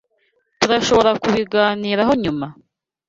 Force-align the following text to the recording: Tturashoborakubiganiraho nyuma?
Tturashoborakubiganiraho 0.59 2.11
nyuma? 2.23 2.47